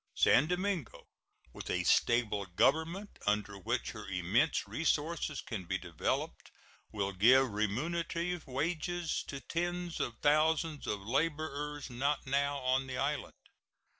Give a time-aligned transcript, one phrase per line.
[0.15, 1.05] San Domingo,
[1.53, 6.49] with a stable government, under which her immense resources can be developed,
[6.91, 13.35] will give remunerative wages to tens of thousands of laborers not now on the island.